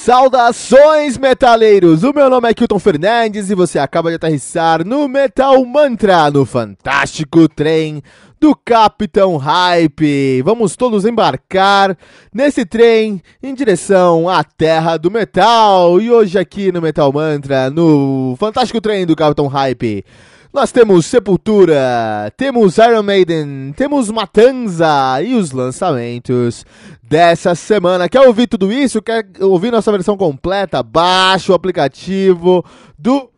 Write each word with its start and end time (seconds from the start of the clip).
Saudações, 0.00 1.18
metaleiros! 1.18 2.04
O 2.04 2.12
meu 2.14 2.30
nome 2.30 2.48
é 2.48 2.54
Kilton 2.54 2.78
Fernandes 2.78 3.50
e 3.50 3.54
você 3.54 3.78
acaba 3.78 4.08
de 4.08 4.16
aterrissar 4.16 4.82
no 4.82 5.06
Metal 5.06 5.62
Mantra, 5.66 6.30
no 6.30 6.46
fantástico 6.46 7.46
trem 7.46 8.02
do 8.40 8.56
Capitão 8.56 9.36
Hype. 9.36 10.40
Vamos 10.40 10.74
todos 10.74 11.04
embarcar 11.04 11.94
nesse 12.32 12.64
trem 12.64 13.20
em 13.42 13.54
direção 13.54 14.26
à 14.26 14.42
terra 14.42 14.96
do 14.96 15.10
metal. 15.10 16.00
E 16.00 16.10
hoje 16.10 16.38
aqui 16.38 16.72
no 16.72 16.80
Metal 16.80 17.12
Mantra, 17.12 17.68
no 17.68 18.34
fantástico 18.40 18.80
trem 18.80 19.04
do 19.04 19.14
Capitão 19.14 19.48
Hype, 19.48 20.02
nós 20.52 20.72
temos 20.72 21.06
Sepultura, 21.06 22.32
temos 22.36 22.76
Iron 22.78 23.04
Maiden, 23.04 23.72
temos 23.76 24.10
Matanza 24.10 25.22
e 25.22 25.36
os 25.36 25.52
lançamentos 25.52 26.66
dessa 27.00 27.54
semana. 27.54 28.08
Quer 28.08 28.26
ouvir 28.26 28.48
tudo 28.48 28.72
isso? 28.72 29.00
Quer 29.00 29.26
ouvir 29.40 29.70
nossa 29.70 29.92
versão 29.92 30.16
completa? 30.16 30.82
Baixe 30.82 31.52
o 31.52 31.54
aplicativo 31.54 32.64
do 32.98 33.30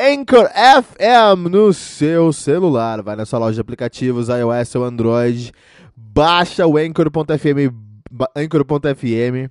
Anchor 0.00 0.48
FM 0.50 1.48
no 1.48 1.72
seu 1.72 2.32
celular. 2.32 3.02
Vai 3.02 3.14
na 3.14 3.24
sua 3.24 3.38
loja 3.38 3.54
de 3.54 3.60
aplicativos, 3.60 4.28
iOS 4.28 4.74
ou 4.74 4.84
Android. 4.84 5.52
Baixa 5.96 6.66
o 6.66 6.76
Anchor.fm. 6.76 7.72
Anchor.fm. 8.34 9.48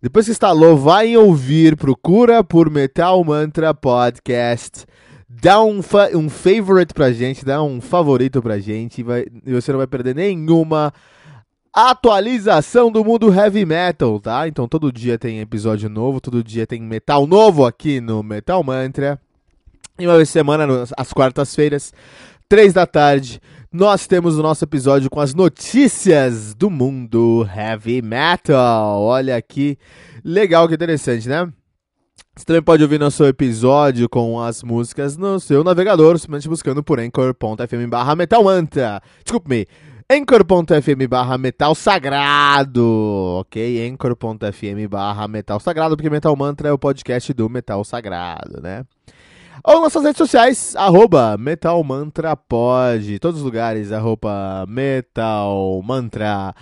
Depois 0.00 0.24
que 0.24 0.32
instalou, 0.32 0.78
vai 0.78 1.08
em 1.08 1.16
ouvir, 1.18 1.76
procura 1.76 2.42
por 2.42 2.70
Metal 2.70 3.22
Mantra 3.22 3.74
Podcast 3.74 4.86
dá 5.30 5.62
um, 5.62 5.80
fa 5.80 6.10
um 6.12 6.28
favorite 6.28 6.92
pra 6.92 7.12
gente, 7.12 7.44
dá 7.44 7.62
um 7.62 7.80
favorito 7.80 8.42
pra 8.42 8.58
gente 8.58 9.02
vai, 9.02 9.26
e 9.46 9.52
você 9.52 9.70
não 9.70 9.78
vai 9.78 9.86
perder 9.86 10.14
nenhuma 10.14 10.92
atualização 11.72 12.90
do 12.90 13.04
mundo 13.04 13.32
heavy 13.32 13.64
metal, 13.64 14.18
tá? 14.18 14.48
Então 14.48 14.66
todo 14.66 14.92
dia 14.92 15.16
tem 15.16 15.38
episódio 15.38 15.88
novo, 15.88 16.20
todo 16.20 16.42
dia 16.42 16.66
tem 16.66 16.82
metal 16.82 17.28
novo 17.28 17.64
aqui 17.64 18.00
no 18.00 18.24
Metal 18.24 18.62
Mantra. 18.64 19.20
E 19.96 20.06
uma 20.06 20.16
vez 20.16 20.30
semana, 20.30 20.66
às 20.96 21.12
quartas-feiras, 21.12 21.92
três 22.48 22.72
da 22.72 22.86
tarde, 22.86 23.40
nós 23.72 24.08
temos 24.08 24.36
o 24.36 24.42
nosso 24.42 24.64
episódio 24.64 25.08
com 25.08 25.20
as 25.20 25.32
notícias 25.32 26.54
do 26.54 26.68
mundo 26.68 27.46
heavy 27.54 28.02
metal. 28.02 29.00
Olha 29.00 29.40
que 29.40 29.78
legal, 30.24 30.66
que 30.66 30.74
interessante, 30.74 31.28
né? 31.28 31.52
Você 32.36 32.44
também 32.44 32.62
pode 32.62 32.82
ouvir 32.82 32.98
nosso 32.98 33.24
episódio 33.24 34.08
com 34.08 34.40
as 34.40 34.62
músicas 34.62 35.16
no 35.16 35.38
seu 35.38 35.62
navegador, 35.62 36.18
simplesmente 36.18 36.48
buscando 36.48 36.82
por 36.82 36.98
anchor.fm 36.98 37.86
barra 37.88 38.16
metalmantra. 38.16 39.02
Desculpe-me, 39.22 39.66
anchor.fm 40.10 41.06
barra 41.08 41.36
metal 41.36 41.74
sagrado, 41.74 43.38
ok? 43.40 43.88
anchor.fm 43.88 44.88
barra 44.88 45.28
metal 45.28 45.60
sagrado, 45.60 45.96
porque 45.96 46.10
Metal 46.10 46.34
Mantra 46.34 46.68
é 46.68 46.72
o 46.72 46.78
podcast 46.78 47.32
do 47.32 47.48
Metal 47.48 47.84
Sagrado, 47.84 48.60
né? 48.60 48.84
Ou 49.62 49.82
nossas 49.82 50.02
redes 50.02 50.16
sociais, 50.16 50.74
arroba 50.74 51.36
Metal 51.38 51.84
Mantra 51.84 52.34
Pod, 52.34 53.18
todos 53.18 53.40
os 53.40 53.44
lugares, 53.44 53.92
arroba 53.92 54.64
Metal 54.66 55.82
Mantra 55.84 56.54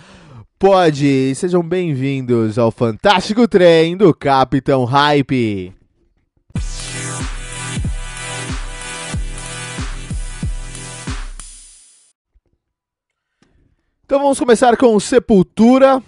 Pode, 0.59 1.33
sejam 1.35 1.63
bem-vindos 1.63 2.59
ao 2.59 2.69
fantástico 2.69 3.47
trem 3.47 3.95
do 3.95 4.13
Capitão 4.13 4.83
Hype. 4.83 5.73
Então 14.03 14.19
vamos 14.19 14.37
começar 14.37 14.75
com 14.75 14.99
Sepultura. 14.99 16.03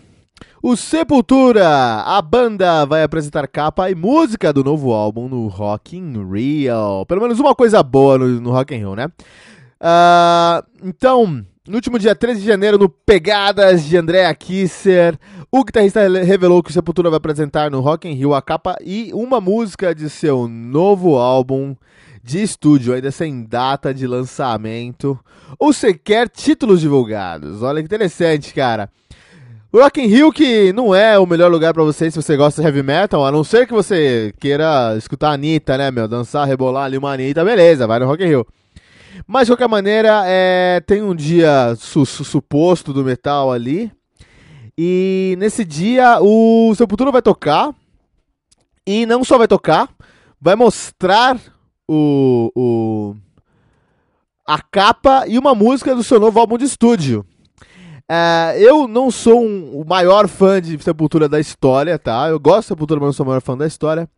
O 0.62 0.76
Sepultura, 0.76 2.02
a 2.02 2.22
banda 2.22 2.86
vai 2.86 3.04
apresentar 3.04 3.48
capa 3.48 3.90
e 3.90 3.96
música 3.96 4.52
do 4.52 4.66
novo 4.66 4.92
álbum 4.92 5.30
no 5.30 5.48
Rock 5.48 5.96
in 5.96 6.30
Rio. 6.30 7.06
Pelo 7.08 7.22
menos 7.22 7.40
uma 7.40 7.56
coisa 7.56 7.82
boa 7.82 8.18
no, 8.18 8.28
no 8.42 8.52
Rock 8.52 8.76
in 8.76 8.80
Rio, 8.80 8.96
né? 8.98 9.08
Uh, 9.80 10.62
então, 10.84 11.46
no 11.68 11.76
último 11.76 12.00
dia 12.00 12.16
13 12.16 12.40
de 12.40 12.48
janeiro, 12.48 12.78
no 12.78 12.90
Pegadas 12.90 13.84
de 13.84 13.96
Andrea 13.96 14.34
Kisser, 14.34 15.16
o 15.52 15.64
guitarrista 15.64 16.08
revelou 16.24 16.64
que 16.64 16.72
o 16.72 16.74
Sepultura 16.74 17.10
vai 17.10 17.18
apresentar 17.18 17.70
no 17.70 17.82
Rock 17.82 18.08
in 18.08 18.14
Rio 18.14 18.34
a 18.34 18.42
capa 18.42 18.76
e 18.84 19.12
uma 19.14 19.40
música 19.40 19.94
de 19.94 20.10
seu 20.10 20.48
novo 20.48 21.18
álbum 21.18 21.76
de 22.24 22.42
estúdio, 22.42 22.94
ainda 22.94 23.12
sem 23.12 23.44
data 23.44 23.94
de 23.94 24.08
lançamento 24.08 25.20
ou 25.60 25.72
sequer 25.72 26.30
títulos 26.30 26.82
divulgados. 26.82 27.62
Olha 27.62 27.80
que 27.80 27.86
interessante, 27.86 28.54
cara. 28.56 28.90
O 29.72 29.80
Rock 29.80 30.02
in 30.02 30.08
Rio 30.08 30.32
que 30.32 30.74
não 30.74 30.96
é 30.96 31.20
o 31.20 31.28
melhor 31.28 31.52
lugar 31.52 31.76
para 31.76 31.84
você 31.84 32.10
se 32.10 32.20
você 32.20 32.36
gosta 32.36 32.60
de 32.60 32.68
heavy 32.68 32.82
metal, 32.82 33.24
a 33.24 33.32
não 33.32 33.44
ser 33.44 33.68
que 33.68 33.74
você 33.74 34.34
queira 34.40 34.96
escutar 34.98 35.30
a 35.30 35.34
Anitta, 35.34 35.78
né, 35.78 35.92
meu? 35.92 36.08
Dançar, 36.08 36.48
rebolar 36.48 36.86
ali 36.86 36.98
uma 36.98 37.14
Anitta, 37.14 37.46
beleza, 37.46 37.86
vai 37.86 38.00
no 38.00 38.08
Rock 38.08 38.24
in 38.24 38.28
Rio. 38.28 38.48
Mas, 39.28 39.48
de 39.48 39.52
qualquer 39.52 39.68
maneira, 39.68 40.24
é, 40.26 40.82
tem 40.86 41.02
um 41.02 41.16
dia 41.16 41.76
su 41.78 42.06
su 42.06 42.24
suposto 42.24 42.94
do 42.94 43.04
metal 43.04 43.52
ali. 43.52 43.92
E 44.78 45.36
nesse 45.38 45.64
dia 45.64 46.20
o 46.22 46.74
Sepultura 46.76 47.12
vai 47.12 47.22
tocar. 47.22 47.74
E 48.86 49.06
não 49.06 49.24
só 49.24 49.38
vai 49.38 49.48
tocar, 49.48 49.90
vai 50.40 50.56
mostrar 50.56 51.40
o, 51.88 52.52
o 52.56 53.16
a 54.46 54.60
capa 54.62 55.26
e 55.28 55.38
uma 55.38 55.54
música 55.54 55.96
do 55.96 56.04
seu 56.04 56.20
novo 56.20 56.40
álbum 56.40 56.58
de 56.58 56.66
estúdio. 56.66 57.26
É, 58.10 58.58
eu 58.58 58.88
não 58.88 59.10
sou 59.10 59.42
um, 59.42 59.80
o 59.80 59.86
maior 59.86 60.28
fã 60.28 60.62
de 60.62 60.78
Sepultura 60.84 61.30
da 61.30 61.40
história, 61.40 61.98
tá? 61.98 62.28
Eu 62.28 62.40
gosto 62.40 62.62
de 62.62 62.68
Sepultura, 62.70 63.00
mas 63.00 63.08
não 63.08 63.14
sou 63.14 63.26
o 63.26 63.30
maior 63.30 63.42
fã 63.42 63.56
da 63.56 63.68
história. 63.68 64.10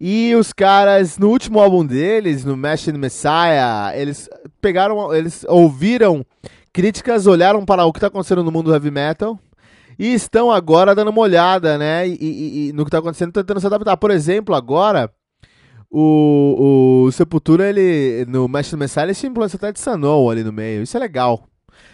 E 0.00 0.34
os 0.34 0.52
caras, 0.52 1.18
no 1.18 1.28
último 1.28 1.60
álbum 1.60 1.84
deles, 1.84 2.44
no 2.44 2.56
Machine 2.56 2.98
Messiah, 2.98 3.92
eles 3.94 4.28
pegaram, 4.60 5.12
eles 5.14 5.44
ouviram 5.48 6.24
críticas, 6.72 7.26
olharam 7.26 7.64
para 7.64 7.84
o 7.84 7.92
que 7.92 7.98
está 7.98 8.06
acontecendo 8.06 8.42
no 8.44 8.50
mundo 8.50 8.66
do 8.66 8.74
heavy 8.74 8.90
metal 8.90 9.38
e 9.98 10.14
estão 10.14 10.50
agora 10.50 10.94
dando 10.94 11.10
uma 11.10 11.20
olhada, 11.20 11.76
né, 11.76 12.08
e, 12.08 12.16
e, 12.20 12.68
e 12.68 12.72
no 12.72 12.84
que 12.84 12.88
está 12.88 12.98
acontecendo, 12.98 13.32
tentando 13.32 13.60
se 13.60 13.66
adaptar. 13.66 13.96
Por 13.96 14.10
exemplo, 14.10 14.54
agora, 14.54 15.10
o, 15.90 17.04
o 17.06 17.12
Sepultura, 17.12 17.68
ele, 17.68 18.24
no 18.26 18.48
Machine 18.48 18.80
Messiah, 18.80 19.04
ele 19.04 19.14
simplesmente 19.14 19.56
até 19.56 19.68
adicionou 19.68 20.30
ali 20.30 20.42
no 20.42 20.52
meio. 20.52 20.82
Isso 20.82 20.96
é 20.96 21.00
legal. 21.00 21.46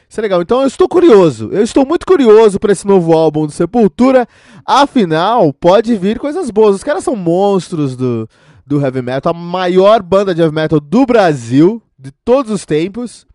Isso 0.08 0.20
é 0.20 0.22
legal. 0.22 0.40
Então 0.40 0.62
eu 0.62 0.66
estou 0.66 0.88
curioso. 0.88 1.50
Eu 1.52 1.62
estou 1.62 1.84
muito 1.84 2.06
curioso 2.06 2.58
para 2.58 2.72
esse 2.72 2.86
novo 2.86 3.12
álbum 3.12 3.46
do 3.46 3.52
Sepultura. 3.52 4.26
Afinal, 4.64 5.52
pode 5.52 5.94
vir 5.96 6.18
coisas 6.18 6.50
boas. 6.50 6.76
Os 6.76 6.84
caras 6.84 7.04
são 7.04 7.14
monstros 7.14 7.94
do, 7.94 8.28
do 8.66 8.80
heavy 8.80 9.02
metal, 9.02 9.34
a 9.34 9.38
maior 9.38 10.02
banda 10.02 10.34
de 10.34 10.40
heavy 10.40 10.54
metal 10.54 10.80
do 10.80 11.04
Brasil, 11.04 11.82
de 11.98 12.10
todos 12.24 12.50
os 12.50 12.64
tempos. 12.64 13.26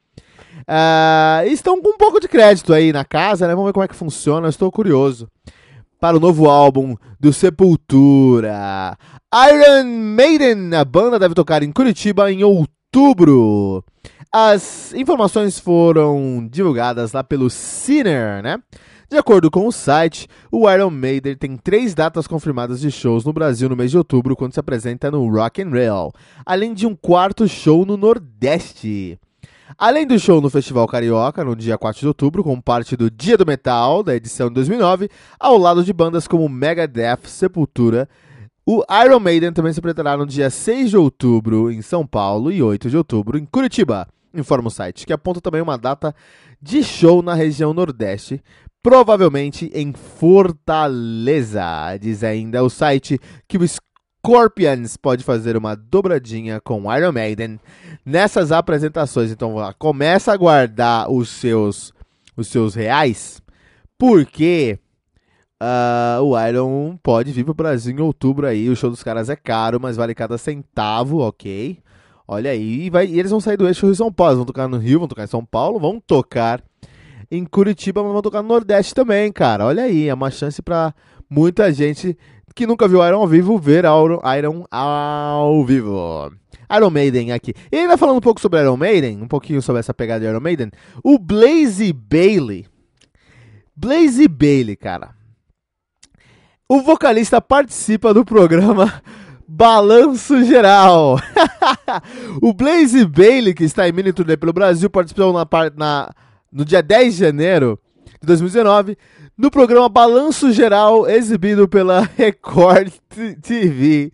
Uh, 0.62 1.46
estão 1.48 1.82
com 1.82 1.90
um 1.90 1.98
pouco 1.98 2.20
de 2.20 2.28
crédito 2.28 2.74
aí 2.74 2.94
na 2.94 3.04
casa, 3.04 3.48
né? 3.48 3.54
Vamos 3.54 3.68
ver 3.68 3.74
como 3.74 3.84
é 3.84 3.88
que 3.88 3.96
funciona, 3.96 4.48
estou 4.48 4.72
curioso. 4.72 5.28
Para 6.00 6.18
o 6.18 6.20
novo 6.20 6.50
álbum 6.50 6.96
do 7.20 7.32
Sepultura. 7.32 8.98
Iron 9.52 9.86
Maiden, 9.86 10.74
a 10.76 10.84
banda 10.84 11.20
deve 11.20 11.36
tocar 11.36 11.64
em 11.64 11.72
Curitiba 11.72 12.32
em 12.32 12.44
outubro. 12.44 13.84
As 14.32 14.94
informações 14.94 15.60
foram 15.60 16.48
divulgadas 16.52 17.12
lá 17.12 17.24
pelo 17.24 17.50
Sinner, 17.50 18.42
né? 18.42 18.58
De 19.10 19.18
acordo 19.18 19.52
com 19.52 19.68
o 19.68 19.72
site, 19.72 20.28
o 20.52 20.68
Iron 20.72 20.90
Maiden 20.90 21.36
tem 21.36 21.56
três 21.56 21.94
datas 21.94 22.26
confirmadas 22.26 22.80
de 22.80 22.90
shows 22.90 23.24
no 23.24 23.32
Brasil 23.32 23.70
no 23.70 23.76
mês 23.76 23.92
de 23.92 23.98
outubro, 23.98 24.36
quando 24.36 24.54
se 24.54 24.60
apresenta 24.60 25.12
no 25.12 25.30
Rock 25.30 25.62
and 25.62 25.70
Roll, 25.70 26.12
além 26.44 26.74
de 26.74 26.88
um 26.88 26.96
quarto 26.96 27.48
show 27.48 27.86
no 27.86 27.96
Nordeste. 27.96 29.20
Além 29.78 30.08
do 30.08 30.18
show 30.18 30.42
no 30.42 30.50
Festival 30.50 30.88
Carioca, 30.88 31.44
no 31.44 31.56
dia 31.56 31.78
4 31.78 32.00
de 32.00 32.08
outubro, 32.08 32.44
como 32.44 32.62
parte 32.62 32.96
do 32.96 33.10
Dia 33.10 33.38
do 33.38 33.46
Metal, 33.46 34.02
da 34.02 34.16
edição 34.16 34.48
de 34.48 34.56
2009, 34.56 35.10
ao 35.40 35.58
lado 35.58 35.84
de 35.84 35.94
bandas 35.94 36.28
como 36.28 36.50
Megadeth, 36.50 37.26
Sepultura, 37.26 38.10
o 38.66 38.82
Iron 39.04 39.20
Maiden 39.20 39.52
também 39.52 39.74
se 39.74 39.80
apresentará 39.80 40.16
no 40.16 40.26
dia 40.26 40.50
6 40.50 40.92
de 40.92 40.98
outubro 40.98 41.70
em 41.70 41.82
São 41.82 42.08
Paulo 42.08 42.52
e 42.52 42.64
8 42.64 42.90
de 42.90 42.96
outubro 42.96 43.38
em 43.38 43.46
Curitiba, 43.46 44.08
informa 44.34 44.70
o 44.70 44.72
site, 44.72 45.06
que 45.06 45.12
aponta 45.12 45.42
também 45.42 45.62
uma 45.62 45.78
data 45.78 46.16
de 46.62 46.82
show 46.82 47.22
na 47.22 47.34
região 47.34 47.74
Nordeste, 47.74 48.42
provavelmente 48.82 49.70
em 49.74 49.92
Fortaleza. 49.94 51.66
Diz 52.00 52.24
ainda 52.24 52.64
o 52.64 52.70
site 52.70 53.20
que 53.48 53.58
o 53.58 53.68
Scorpions 53.68 54.96
pode 54.96 55.26
fazer 55.26 55.58
uma 55.58 55.76
dobradinha 55.76 56.62
com 56.62 56.94
Iron 56.96 57.12
Maiden 57.12 57.60
nessas 58.06 58.54
apresentações. 58.54 59.30
Então 59.30 59.56
começa 59.78 60.32
a 60.32 60.38
guardar 60.38 61.12
os 61.12 61.28
seus, 61.30 61.94
os 62.38 62.48
seus 62.48 62.76
reais, 62.76 63.42
porque 63.98 64.80
uh, 65.64 66.22
o 66.22 66.40
Iron 66.48 66.98
pode 67.02 67.32
vir 67.32 67.44
para 67.44 67.52
o 67.52 67.56
Brasil 67.56 67.96
em 67.96 68.02
outubro 68.02 68.46
aí. 68.46 68.70
O 68.70 68.76
show 68.76 68.90
dos 68.90 69.04
caras 69.04 69.30
é 69.30 69.36
caro, 69.36 69.80
mas 69.80 69.96
vale 69.96 70.14
cada 70.14 70.38
centavo, 70.38 71.20
ok? 71.20 71.80
Olha 72.28 72.52
aí, 72.52 72.86
e, 72.86 72.90
vai, 72.90 73.06
e 73.06 73.20
eles 73.20 73.32
vão 73.32 73.40
sair 73.40 73.58
do 73.58 73.68
eixo 73.68 73.86
Rio 73.86 73.96
São 73.96 74.12
Paulo. 74.12 74.38
Vão 74.38 74.46
tocar 74.46 74.68
no 74.68 74.78
Rio, 74.78 75.00
vão 75.00 75.08
tocar 75.08 75.24
em 75.24 75.28
São 75.28 75.44
Paulo, 75.44 75.80
vão 75.80 76.00
tocar 76.00 76.62
em 77.30 77.46
Curitiba, 77.46 78.04
mas 78.04 78.12
vão 78.12 78.22
tocar 78.22 78.42
no 78.42 78.48
Nordeste 78.48 78.94
também, 78.94 79.32
cara. 79.32 79.66
Olha 79.66 79.84
aí, 79.84 80.08
é 80.08 80.14
uma 80.14 80.30
chance 80.30 80.62
para 80.62 80.94
muita 81.30 81.72
gente 81.72 82.18
que 82.56 82.68
nunca 82.68 82.88
viu 82.88 83.06
Iron 83.06 83.22
ao 83.22 83.28
vivo 83.28 83.58
ver 83.58 83.84
Iron 83.86 84.66
ao 84.70 85.66
vivo. 85.66 86.32
Iron 86.76 86.90
Maiden 86.90 87.32
aqui. 87.32 87.54
E 87.72 87.78
ainda 87.78 87.98
falando 87.98 88.18
um 88.18 88.22
pouco 88.22 88.40
sobre 88.40 88.62
Iron 88.62 88.78
Maiden, 88.78 89.22
um 89.22 89.28
pouquinho 89.28 89.62
sobre 89.62 89.80
essa 89.80 89.94
pegada 89.94 90.22
de 90.22 90.28
Iron 90.28 90.40
Maiden, 90.40 90.72
o 91.04 91.20
Blaze 91.20 91.92
Bailey. 91.92 92.66
Blaze 93.76 94.28
Bailey, 94.28 94.76
cara. 94.76 95.23
O 96.70 96.82
vocalista 96.82 97.42
participa 97.42 98.14
do 98.14 98.24
programa 98.24 99.02
Balanço 99.46 100.44
Geral. 100.46 101.20
o 102.42 102.54
Blaze 102.54 103.06
Bailey, 103.06 103.54
que 103.54 103.66
está 103.66 103.88
em 103.88 103.92
mini 103.92 104.14
turnê 104.14 104.38
pelo 104.38 104.54
Brasil, 104.54 104.90
participou 104.90 105.34
na, 105.34 105.46
na 105.76 106.10
no 106.50 106.64
dia 106.64 106.82
10 106.82 107.14
de 107.14 107.20
janeiro 107.20 107.78
de 108.22 108.28
2019, 108.28 108.98
no 109.38 109.52
programa 109.52 109.90
Balanço 109.90 110.54
Geral, 110.54 111.08
exibido 111.10 111.68
pela 111.68 112.08
Record 112.16 112.94
TV. 113.42 114.14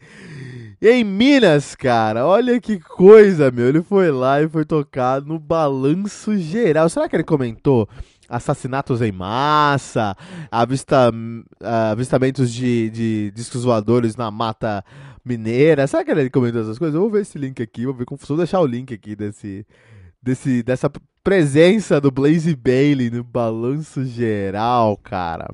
Em 0.82 1.04
Minas, 1.04 1.76
cara, 1.76 2.26
olha 2.26 2.60
que 2.60 2.80
coisa, 2.80 3.52
meu. 3.52 3.68
Ele 3.68 3.84
foi 3.84 4.10
lá 4.10 4.42
e 4.42 4.50
foi 4.50 4.66
tocado 4.66 5.28
no 5.28 5.38
Balanço 5.38 6.36
Geral. 6.38 6.90
Será 6.90 7.08
que 7.08 7.16
ele 7.16 7.24
comentou 7.24 7.88
assassinatos 8.30 9.02
em 9.02 9.12
massa, 9.12 10.16
avista, 10.52 11.12
avistamentos 11.92 12.54
de, 12.54 12.90
de 12.90 13.32
discos 13.32 13.64
voadores 13.64 14.16
na 14.16 14.30
mata 14.30 14.84
mineira? 15.26 15.88
Será 15.88 16.04
que 16.04 16.12
ele 16.12 16.30
comentou 16.30 16.62
essas 16.62 16.78
coisas? 16.78 16.96
Eu 16.96 17.02
vou 17.02 17.10
ver 17.10 17.22
esse 17.22 17.38
link 17.38 17.62
aqui, 17.62 17.86
vou 17.86 17.94
ver 17.94 18.06
como. 18.06 18.20
Vou 18.26 18.38
deixar 18.38 18.60
o 18.60 18.66
link 18.66 18.94
aqui 18.94 19.16
desse, 19.16 19.66
desse, 20.22 20.64
dessa 20.64 20.92
presença 21.24 22.00
do 22.00 22.12
Blaze 22.12 22.56
Bailey 22.56 23.10
no 23.10 23.24
balanço 23.24 24.06
geral, 24.06 24.98
cara. 24.98 25.50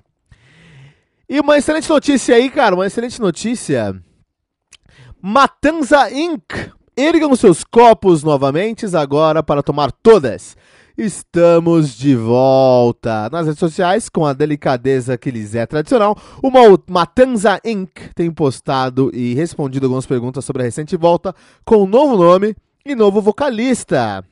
E 1.27 1.39
uma 1.39 1.57
excelente 1.57 1.89
notícia 1.89 2.35
aí, 2.35 2.49
cara, 2.49 2.75
uma 2.75 2.85
excelente 2.85 3.19
notícia. 3.19 3.99
Matanza 5.21 6.11
Inc. 6.11 6.71
Ergam 6.97 7.35
seus 7.35 7.63
copos 7.63 8.23
novamente 8.23 8.85
agora 8.95 9.43
para 9.43 9.61
tomar 9.61 9.91
todas. 9.91 10.55
Estamos 10.97 11.97
de 11.97 12.15
volta 12.15 13.29
nas 13.29 13.47
redes 13.47 13.59
sociais 13.59 14.07
com 14.07 14.25
a 14.25 14.31
delicadeza 14.31 15.17
que 15.17 15.29
lhes 15.29 15.53
é 15.53 15.65
tradicional. 15.65 16.17
O 16.41 16.49
Matanza 16.89 17.59
Inc. 17.65 18.13
tem 18.15 18.31
postado 18.31 19.11
e 19.13 19.33
respondido 19.33 19.87
algumas 19.87 20.05
perguntas 20.05 20.45
sobre 20.45 20.61
a 20.61 20.65
recente 20.65 20.95
volta 20.95 21.35
com 21.65 21.83
um 21.83 21.85
novo 21.85 22.15
nome 22.15 22.55
e 22.85 22.95
novo 22.95 23.19
vocalista. 23.19 24.23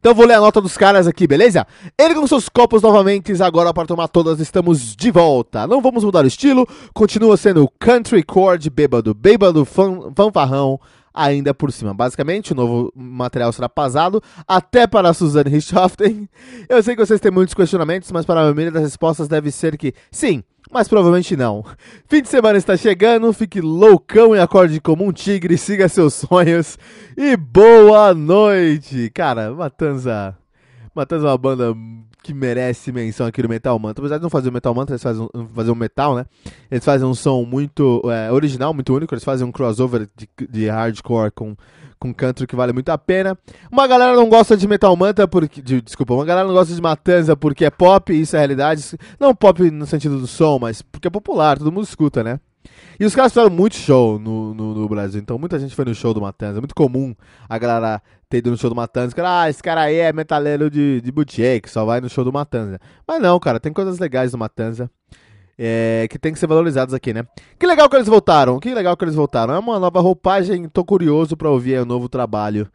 Então 0.00 0.14
vou 0.14 0.24
ler 0.24 0.34
a 0.34 0.40
nota 0.40 0.58
dos 0.58 0.78
caras 0.78 1.06
aqui, 1.06 1.26
beleza? 1.26 1.66
Ergam 1.98 2.26
seus 2.26 2.48
copos 2.48 2.80
novamente, 2.80 3.30
agora 3.42 3.74
para 3.74 3.86
tomar 3.86 4.08
todas 4.08 4.40
estamos 4.40 4.96
de 4.96 5.10
volta. 5.10 5.66
Não 5.66 5.82
vamos 5.82 6.02
mudar 6.02 6.24
o 6.24 6.28
estilo, 6.28 6.66
continua 6.94 7.36
sendo 7.36 7.70
country 7.78 8.24
chord 8.28 8.70
bêbado, 8.70 9.12
bêbado 9.12 9.66
fan, 9.66 10.12
fanfarrão, 10.16 10.80
ainda 11.12 11.52
por 11.52 11.72
cima. 11.72 11.92
Basicamente, 11.92 12.52
o 12.52 12.54
novo 12.54 12.92
material 12.94 13.52
será 13.52 13.68
pasado 13.68 14.22
até 14.46 14.86
para 14.86 15.10
a 15.10 15.14
Suzanne 15.14 15.50
Richthofen. 15.50 16.28
Eu 16.68 16.82
sei 16.82 16.94
que 16.94 17.04
vocês 17.04 17.20
têm 17.20 17.30
muitos 17.30 17.54
questionamentos, 17.54 18.10
mas 18.12 18.24
para 18.24 18.40
a 18.40 18.44
maioria 18.44 18.70
das 18.70 18.82
respostas 18.82 19.28
deve 19.28 19.50
ser 19.50 19.76
que 19.76 19.94
sim, 20.10 20.42
mas 20.70 20.88
provavelmente 20.88 21.36
não. 21.36 21.64
Fim 22.08 22.22
de 22.22 22.28
semana 22.28 22.58
está 22.58 22.76
chegando, 22.76 23.32
fique 23.32 23.60
loucão 23.60 24.34
e 24.34 24.40
acorde 24.40 24.80
como 24.80 25.04
um 25.04 25.12
tigre, 25.12 25.58
siga 25.58 25.88
seus 25.88 26.14
sonhos 26.14 26.78
e 27.16 27.36
boa 27.36 28.14
noite! 28.14 29.10
Cara, 29.14 29.52
Matanza. 29.52 30.36
Matanza 30.94 31.26
é 31.26 31.30
uma 31.30 31.38
banda 31.38 31.74
que 32.22 32.32
merece 32.32 32.92
menção 32.92 33.26
aqui 33.26 33.42
no 33.42 33.48
Metal 33.48 33.78
Mantra. 33.78 34.02
Apesar 34.02 34.18
de 34.18 34.22
não 34.22 34.30
fazer 34.30 34.48
o 34.48 34.52
Metal 34.52 34.74
Mantra, 34.74 34.94
eles 34.94 35.02
fazem 35.02 35.28
um, 35.34 35.48
fazer 35.48 35.70
um 35.70 35.74
metal, 35.74 36.14
né? 36.14 36.24
Eles 36.70 36.84
fazem 36.84 37.06
um 37.06 37.14
som 37.14 37.44
muito 37.44 38.02
é, 38.06 38.30
original, 38.30 38.72
muito 38.72 38.94
único. 38.94 39.14
Eles 39.14 39.24
fazem 39.24 39.46
um 39.46 39.52
crossover 39.52 40.08
de, 40.16 40.28
de 40.48 40.68
hardcore 40.68 41.30
com 41.32 41.56
com 42.02 42.12
country 42.12 42.48
que 42.48 42.56
vale 42.56 42.72
muito 42.72 42.88
a 42.88 42.98
pena. 42.98 43.38
Uma 43.70 43.86
galera 43.86 44.16
não 44.16 44.28
gosta 44.28 44.56
de 44.56 44.66
Metal 44.66 44.94
Manta 44.96 45.28
porque. 45.28 45.62
De, 45.62 45.80
desculpa, 45.80 46.12
uma 46.14 46.24
galera 46.24 46.48
não 46.48 46.54
gosta 46.54 46.74
de 46.74 46.80
Matanza 46.80 47.36
porque 47.36 47.64
é 47.64 47.70
pop, 47.70 48.12
isso 48.12 48.34
é 48.34 48.40
realidade. 48.40 48.98
Não 49.20 49.32
pop 49.32 49.70
no 49.70 49.86
sentido 49.86 50.18
do 50.18 50.26
som, 50.26 50.58
mas 50.58 50.82
porque 50.82 51.06
é 51.06 51.10
popular, 51.10 51.58
todo 51.58 51.70
mundo 51.70 51.84
escuta, 51.84 52.24
né? 52.24 52.40
E 52.98 53.04
os 53.04 53.14
caras 53.14 53.32
fizeram 53.32 53.50
muito 53.50 53.76
show 53.76 54.18
no, 54.18 54.54
no, 54.54 54.74
no, 54.74 54.88
Brasil, 54.88 55.20
então 55.20 55.38
muita 55.38 55.58
gente 55.58 55.74
foi 55.74 55.84
no 55.84 55.94
show 55.94 56.14
do 56.14 56.20
Matanza. 56.20 56.58
É 56.58 56.60
muito 56.60 56.74
comum 56.74 57.14
a 57.48 57.58
galera 57.58 58.02
ter 58.28 58.38
ido 58.38 58.50
no 58.50 58.56
show 58.56 58.70
do 58.70 58.76
Matanza. 58.76 59.14
Cara, 59.14 59.42
ah, 59.42 59.50
esse 59.50 59.62
cara 59.62 59.82
aí 59.82 59.96
é 59.96 60.12
metaleiro 60.12 60.70
de, 60.70 61.00
de 61.00 61.12
boutique, 61.12 61.68
só 61.68 61.84
vai 61.84 62.00
no 62.00 62.08
show 62.08 62.24
do 62.24 62.32
Matanza. 62.32 62.78
Mas 63.06 63.20
não, 63.20 63.38
cara, 63.40 63.58
tem 63.58 63.72
coisas 63.72 63.98
legais 63.98 64.32
do 64.32 64.38
Matanza 64.38 64.90
é, 65.58 66.06
que 66.10 66.18
tem 66.18 66.32
que 66.32 66.38
ser 66.38 66.46
valorizados 66.46 66.94
aqui, 66.94 67.12
né? 67.12 67.24
Que 67.58 67.66
legal 67.66 67.88
que 67.88 67.96
eles 67.96 68.08
voltaram, 68.08 68.58
que 68.58 68.74
legal 68.74 68.96
que 68.96 69.04
eles 69.04 69.14
voltaram. 69.14 69.54
É 69.54 69.58
uma 69.58 69.78
nova 69.78 70.00
roupagem, 70.00 70.68
tô 70.68 70.84
curioso 70.84 71.36
para 71.36 71.50
ouvir 71.50 71.80
o 71.80 71.84
novo 71.84 72.08
trabalho 72.08 72.68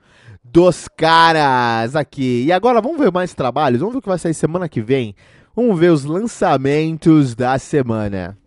dos 0.44 0.88
caras 0.88 1.96
aqui. 1.96 2.46
E 2.46 2.52
agora 2.52 2.82
vamos 2.82 2.98
ver 2.98 3.12
mais 3.12 3.34
trabalhos, 3.34 3.80
vamos 3.80 3.94
ver 3.94 4.00
o 4.00 4.02
que 4.02 4.10
vai 4.10 4.18
sair 4.18 4.34
semana 4.34 4.70
que 4.70 4.82
vem. 4.82 5.16
Vamos 5.56 5.80
ver 5.80 5.92
os 5.92 6.06
lançamentos 6.06 7.36
da 7.36 7.58
semana. 7.58 8.38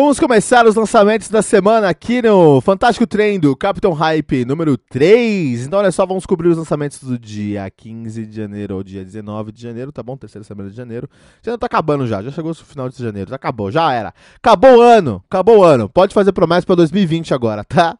Vamos 0.00 0.20
começar 0.20 0.64
os 0.64 0.76
lançamentos 0.76 1.28
da 1.28 1.42
semana 1.42 1.88
aqui 1.88 2.22
no 2.22 2.60
Fantástico 2.60 3.04
Trem 3.04 3.40
do 3.40 3.56
Capitão 3.56 3.92
Hype 3.92 4.44
número 4.44 4.78
3. 4.78 5.66
Então, 5.66 5.80
olha 5.80 5.90
só, 5.90 6.06
vamos 6.06 6.24
cobrir 6.24 6.46
os 6.46 6.56
lançamentos 6.56 7.02
do 7.02 7.18
dia 7.18 7.68
15 7.68 8.24
de 8.24 8.36
janeiro 8.36 8.76
ao 8.76 8.84
dia 8.84 9.04
19 9.04 9.50
de 9.50 9.60
janeiro, 9.60 9.90
tá 9.90 10.00
bom? 10.00 10.16
Terceira 10.16 10.44
semana 10.44 10.70
de 10.70 10.76
janeiro. 10.76 11.10
Janeiro 11.42 11.58
tá 11.58 11.66
acabando 11.66 12.06
já, 12.06 12.22
já 12.22 12.30
chegou 12.30 12.52
o 12.52 12.54
final 12.54 12.88
de 12.88 12.96
janeiro, 12.96 13.28
já 13.28 13.34
acabou, 13.34 13.72
já 13.72 13.92
era. 13.92 14.14
Acabou 14.36 14.76
o 14.76 14.80
ano, 14.80 15.20
acabou 15.28 15.58
o 15.58 15.64
ano. 15.64 15.88
Pode 15.88 16.14
fazer 16.14 16.30
promessa 16.30 16.64
para 16.64 16.76
2020 16.76 17.34
agora, 17.34 17.64
tá? 17.64 17.98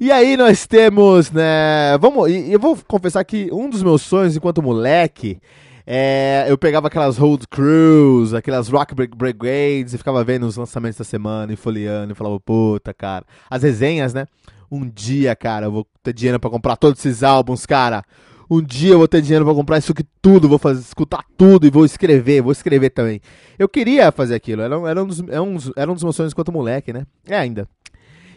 E 0.00 0.10
aí 0.10 0.38
nós 0.38 0.66
temos, 0.66 1.30
né? 1.30 1.98
Vamos, 2.00 2.30
eu 2.30 2.58
vou 2.58 2.78
confessar 2.88 3.22
que 3.24 3.50
um 3.52 3.68
dos 3.68 3.82
meus 3.82 4.00
sonhos 4.00 4.34
enquanto 4.36 4.62
moleque 4.62 5.38
é, 5.86 6.46
eu 6.48 6.58
pegava 6.58 6.88
aquelas 6.88 7.16
road 7.16 7.46
crews, 7.48 8.34
aquelas 8.34 8.68
rock 8.68 8.92
brigades 8.94 9.94
e 9.94 9.98
ficava 9.98 10.24
vendo 10.24 10.44
os 10.44 10.56
lançamentos 10.56 10.98
da 10.98 11.04
semana 11.04 11.52
e 11.52 11.56
folheando 11.56 12.12
e 12.12 12.14
falava, 12.16 12.40
puta, 12.40 12.92
cara. 12.92 13.24
As 13.48 13.62
resenhas, 13.62 14.12
né? 14.12 14.26
Um 14.68 14.88
dia, 14.88 15.36
cara, 15.36 15.66
eu 15.66 15.72
vou 15.72 15.86
ter 16.02 16.12
dinheiro 16.12 16.40
para 16.40 16.50
comprar 16.50 16.76
todos 16.76 16.98
esses 16.98 17.22
álbuns, 17.22 17.64
cara. 17.64 18.04
um 18.50 18.60
dia 18.60 18.94
eu 18.94 18.98
vou 18.98 19.06
ter 19.06 19.22
dinheiro 19.22 19.44
para 19.44 19.54
comprar 19.54 19.78
isso 19.78 19.92
aqui 19.92 20.04
tudo, 20.20 20.48
vou 20.48 20.58
fazer, 20.58 20.80
escutar 20.80 21.24
tudo 21.36 21.68
e 21.68 21.70
vou 21.70 21.84
escrever, 21.84 22.42
vou 22.42 22.50
escrever 22.50 22.90
também. 22.90 23.20
Eu 23.56 23.68
queria 23.68 24.10
fazer 24.10 24.34
aquilo, 24.34 24.62
era, 24.62 24.74
era, 24.88 25.04
um, 25.04 25.06
dos, 25.06 25.20
era, 25.20 25.42
um, 25.42 25.54
dos, 25.54 25.72
era 25.76 25.90
um 25.90 25.94
dos 25.94 26.02
meus 26.02 26.16
sonhos 26.16 26.32
enquanto 26.32 26.50
moleque, 26.50 26.92
né? 26.92 27.06
É 27.28 27.36
ainda. 27.36 27.68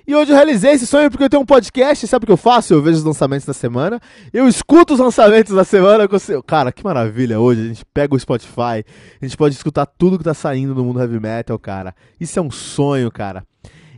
E 0.09 0.15
hoje 0.15 0.31
eu 0.31 0.35
realizei 0.35 0.71
esse 0.71 0.87
sonho 0.87 1.11
porque 1.11 1.25
eu 1.25 1.29
tenho 1.29 1.43
um 1.43 1.45
podcast, 1.45 2.07
sabe 2.07 2.23
o 2.23 2.25
que 2.25 2.31
eu 2.31 2.35
faço? 2.35 2.73
Eu 2.73 2.81
vejo 2.81 2.97
os 2.97 3.03
lançamentos 3.03 3.45
da 3.45 3.53
semana, 3.53 4.01
eu 4.33 4.47
escuto 4.47 4.95
os 4.95 4.99
lançamentos 4.99 5.53
da 5.53 5.63
semana. 5.63 6.07
Você. 6.07 6.41
Cara, 6.41 6.71
que 6.71 6.83
maravilha 6.83 7.39
hoje, 7.39 7.61
a 7.61 7.67
gente 7.67 7.85
pega 7.93 8.15
o 8.15 8.19
Spotify, 8.19 8.83
a 9.21 9.23
gente 9.23 9.37
pode 9.37 9.53
escutar 9.53 9.85
tudo 9.85 10.17
que 10.17 10.23
tá 10.23 10.33
saindo 10.33 10.73
no 10.73 10.83
mundo 10.83 10.99
heavy 10.99 11.19
metal, 11.19 11.59
cara. 11.59 11.93
Isso 12.19 12.39
é 12.39 12.41
um 12.41 12.49
sonho, 12.49 13.11
cara. 13.11 13.45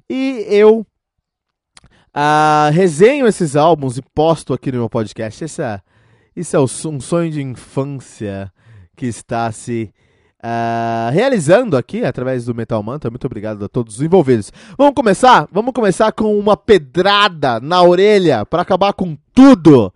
E 0.10 0.46
eu 0.50 0.86
uh, 2.14 2.72
resenho 2.74 3.26
esses 3.26 3.56
álbuns 3.56 3.98
e 3.98 4.02
posto 4.14 4.54
aqui 4.54 4.70
no 4.70 4.80
meu 4.80 4.90
podcast. 4.90 5.42
Esse 5.46 5.62
é, 5.62 5.80
isso 6.36 6.58
é 6.58 6.60
um 6.60 7.00
sonho 7.00 7.32
de 7.32 7.42
infância 7.42 8.52
que 8.98 9.06
está 9.06 9.50
se 9.50 9.94
Uh, 10.44 11.12
realizando 11.12 11.78
aqui 11.78 12.04
através 12.04 12.46
do 12.46 12.56
Metal 12.56 12.82
Manta. 12.82 13.12
Muito 13.12 13.26
obrigado 13.26 13.64
a 13.64 13.70
todos 13.70 13.98
os 13.98 14.02
envolvidos. 14.02 14.52
Vamos 14.76 14.96
começar? 14.96 15.48
Vamos 15.52 15.72
começar 15.72 16.12
com 16.12 16.38
uma 16.38 16.58
pedrada 16.58 17.60
na 17.60 17.84
orelha 17.84 18.44
para 18.44 18.64
acabar 18.64 18.92
com 18.94 19.16
tudo. 19.36 19.94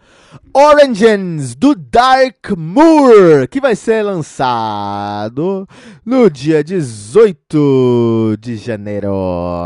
Oranges 0.54 1.56
do 1.56 1.74
Dark 1.74 2.52
Moor, 2.56 3.48
que 3.50 3.60
vai 3.60 3.75
ser 3.75 4.04
lançado 4.04 5.68
no 6.06 6.30
dia 6.30 6.64
18 6.64 8.38
de 8.40 8.56
janeiro 8.56 9.10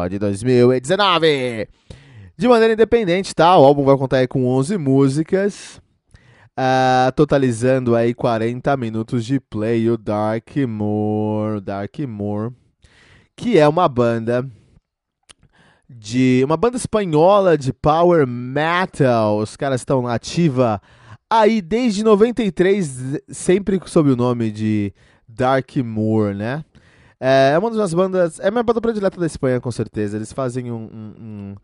de 0.09 0.17
2019. 0.17 1.67
De 2.37 2.47
maneira 2.47 2.73
independente, 2.73 3.35
tá? 3.35 3.57
O 3.57 3.65
álbum 3.65 3.83
vai 3.83 3.97
contar 3.97 4.25
com 4.29 4.47
11 4.47 4.77
músicas. 4.77 5.81
Uh, 6.59 7.09
totalizando 7.13 7.95
aí 7.95 8.13
40 8.13 8.75
minutos 8.75 9.23
de 9.23 9.39
play, 9.39 9.89
o 9.89 9.97
Darkmoor, 9.97 11.61
Darkmoor, 11.61 12.51
que 13.33 13.57
é 13.57 13.65
uma 13.65 13.87
banda 13.87 14.45
de 15.89 16.41
uma 16.43 16.57
banda 16.57 16.75
espanhola 16.75 17.57
de 17.57 17.71
power 17.71 18.27
metal. 18.27 19.37
Os 19.37 19.55
caras 19.55 19.79
estão 19.79 20.05
ativa 20.05 20.81
aí 21.29 21.61
desde 21.61 22.03
93, 22.03 23.21
sempre 23.29 23.79
sob 23.85 24.11
o 24.11 24.17
nome 24.17 24.51
de 24.51 24.93
Darkmoor, 25.25 26.33
né? 26.33 26.65
É 27.21 27.57
uma 27.57 27.71
das 27.71 27.93
bandas, 27.93 28.37
é 28.37 28.49
a 28.49 28.51
minha 28.51 28.63
banda 28.63 28.81
predileta 28.81 29.17
da 29.17 29.25
Espanha, 29.25 29.61
com 29.61 29.71
certeza. 29.71 30.17
Eles 30.17 30.33
fazem 30.33 30.69
um, 30.69 30.75
um, 30.75 31.13
um 31.17 31.55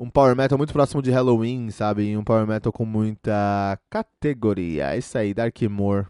um 0.00 0.08
power 0.08 0.34
metal 0.34 0.56
muito 0.56 0.72
próximo 0.72 1.02
de 1.02 1.10
Halloween, 1.10 1.70
sabe? 1.70 2.16
Um 2.16 2.24
power 2.24 2.46
metal 2.46 2.72
com 2.72 2.86
muita 2.86 3.78
categoria. 3.90 4.94
É 4.94 4.98
isso 4.98 5.16
aí, 5.18 5.34
Darkmoor. 5.34 6.06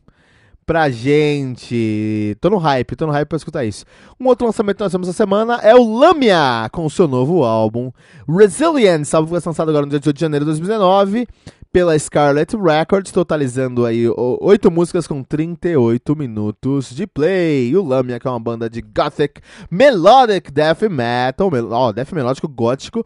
Pra 0.65 0.89
gente. 0.89 2.37
Tô 2.41 2.49
no 2.49 2.59
hype, 2.59 2.95
tô 2.95 3.05
no 3.05 3.13
hype 3.13 3.27
pra 3.27 3.37
escutar 3.37 3.65
isso. 3.65 3.85
Um 4.21 4.29
outro 4.29 4.47
lançamento 4.47 4.77
que 4.77 4.85
nós 4.85 4.93
temos 4.93 5.09
essa 5.09 5.17
semana 5.17 5.57
é 5.57 5.75
o 5.75 5.99
Lamia, 5.99 6.69
com 6.71 6.89
seu 6.89 7.09
novo 7.09 7.43
álbum 7.43 7.91
Resilience, 8.29 9.15
álbum 9.17 9.29
foi 9.29 9.41
lançado 9.45 9.69
agora 9.69 9.85
no 9.85 9.91
dia 9.91 9.99
18 9.99 10.15
de 10.15 10.21
janeiro 10.21 10.45
de 10.45 10.51
2019 10.51 11.27
pela 11.73 11.97
Scarlet 11.99 12.57
Records, 12.57 13.13
totalizando 13.13 13.87
aí 13.87 14.07
oito 14.41 14.71
músicas 14.71 15.07
com 15.07 15.23
38 15.23 16.17
minutos 16.17 16.91
de 16.91 17.07
play. 17.07 17.75
O 17.77 17.83
Lamia, 17.83 18.19
que 18.19 18.27
é 18.27 18.31
uma 18.31 18.41
banda 18.41 18.69
de 18.69 18.81
gothic 18.81 19.41
melodic 19.71 20.51
death 20.51 20.83
metal, 20.83 21.51
ó, 21.71 21.89
oh, 21.89 21.93
death 21.93 22.13
melódico 22.13 22.49
gótico, 22.49 23.05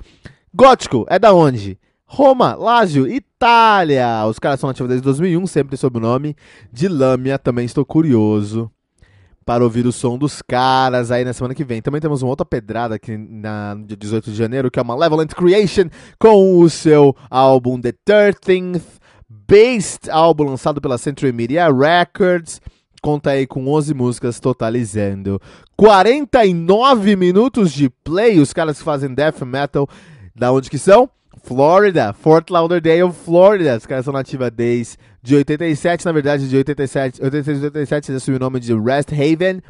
Gótico 0.56 1.04
é 1.08 1.18
da 1.18 1.34
onde? 1.34 1.76
Roma, 2.06 2.54
Lazio, 2.54 3.08
Itália. 3.08 4.25
Os 4.25 4.38
caras 4.38 4.61
são 4.61 4.70
ativos 4.70 4.88
desde 4.88 5.02
2001, 5.02 5.44
sempre 5.49 5.76
sob 5.76 5.99
o 5.99 6.00
nome 6.00 6.37
de 6.73 6.87
Lâmia. 6.87 7.40
Também 7.40 7.64
estou 7.64 7.84
curioso 7.84 8.70
para 9.44 9.64
ouvir 9.64 9.84
o 9.84 9.90
som 9.90 10.16
dos 10.16 10.40
caras 10.40 11.11
aí 11.11 11.25
na 11.25 11.32
semana 11.32 11.56
que 11.56 11.64
vem. 11.64 11.82
Também 11.82 12.00
temos 12.00 12.23
uma 12.23 12.30
outra 12.30 12.46
pedrada 12.46 12.94
aqui 12.94 13.16
na, 13.16 13.75
no 13.75 13.84
dia 13.84 13.96
18 13.96 14.30
de 14.30 14.37
janeiro, 14.37 14.70
que 14.70 14.78
é 14.78 14.82
uma 14.82 14.94
Malevolent 14.94 15.32
Creation 15.34 15.88
com 16.20 16.61
o 16.61 16.70
seu 16.70 17.16
álbum 17.28 17.80
The 17.80 17.92
13th 18.08 18.80
Based, 19.28 20.08
álbum 20.08 20.44
lançado 20.44 20.80
pela 20.80 20.99
Century 20.99 21.32
Media 21.32 21.66
Records. 21.66 22.61
Conta 23.02 23.30
aí 23.30 23.44
com 23.44 23.66
11 23.66 23.92
músicas, 23.92 24.38
totalizando 24.38 25.40
49 25.76 27.16
minutos 27.16 27.73
de 27.73 27.90
play. 27.90 28.38
Os 28.38 28.52
caras 28.52 28.78
que 28.78 28.84
fazem 28.84 29.12
death 29.12 29.42
metal 29.42 29.88
da 30.34 30.52
onde 30.52 30.68
que 30.68 30.78
são? 30.78 31.08
Flórida, 31.42 32.12
Fort 32.12 32.50
Lauderdale, 32.50 33.12
Flórida. 33.12 33.76
Os 33.76 33.86
caras 33.86 34.04
são 34.04 34.14
nativos 34.14 34.50
desde 34.50 34.96
de 35.22 35.36
87, 35.36 36.04
na 36.04 36.12
verdade, 36.12 36.48
de 36.48 36.56
87, 36.56 37.22
86 37.22 37.62
e 37.62 37.64
87 37.64 38.12
já 38.12 38.16
assumiu 38.16 38.36
o 38.36 38.40
nome 38.40 38.60
de 38.60 38.74
Rest 38.74 39.10
Haven. 39.12 39.62